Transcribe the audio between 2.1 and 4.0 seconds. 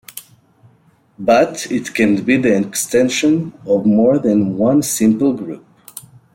be the extension of